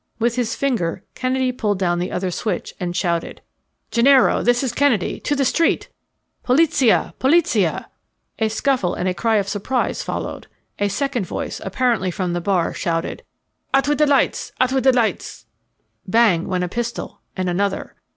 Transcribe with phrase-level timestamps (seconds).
[0.17, 3.39] With his finger Kennedy pulled down the other switch and shouted:
[3.91, 5.19] "Gennaro, this is Kennedy!
[5.19, 5.89] To the street!
[6.43, 7.13] Polizia!
[7.19, 7.85] Polizia!"
[8.39, 10.47] A scuffle and a cry of surprise followed.
[10.79, 13.21] A second voice, apparently from the bar, shouted,
[13.75, 15.45] "Out with the lights, out with the lights!"
[16.07, 16.47] Bang!
[16.47, 17.93] went a pistol, and another.